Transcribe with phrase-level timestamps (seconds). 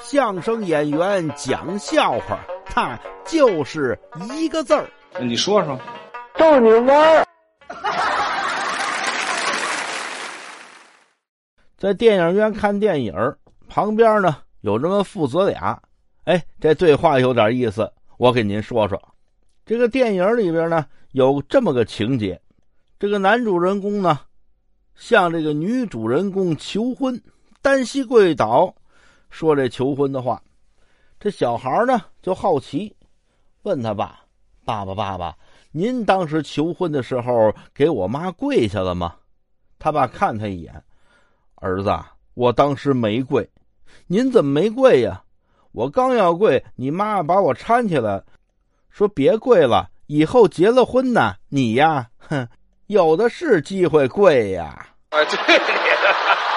[0.00, 3.98] 相声演员讲笑话，他就是
[4.32, 4.88] 一个字儿。
[5.20, 5.78] 你说说，
[6.36, 7.26] 逗你玩儿。
[11.76, 13.14] 在电影院看电影，
[13.68, 15.80] 旁边呢有这么父子俩。
[16.24, 19.00] 哎，这对话有点意思，我给您说说。
[19.64, 22.40] 这个电影里边呢有这么个情节：
[22.98, 24.20] 这个男主人公呢
[24.94, 27.20] 向这个女主人公求婚，
[27.60, 28.74] 单膝跪倒，
[29.32, 30.40] 说这求婚的话。
[31.18, 32.94] 这小孩呢就好奇，
[33.62, 34.20] 问他爸
[34.64, 35.36] ：“爸爸，爸爸，
[35.70, 39.16] 您当时求婚的时候给我妈跪下了吗？”
[39.80, 40.84] 他爸看他一眼。
[41.54, 41.96] 儿子，
[42.34, 43.48] 我当时没跪，
[44.06, 45.22] 您怎么没跪呀？
[45.70, 48.22] 我刚要跪，你妈把我搀起来，
[48.90, 52.48] 说别跪了，以后结了婚呢，你呀，哼，
[52.88, 54.88] 有的是机会跪呀。
[55.10, 56.51] 啊，对你。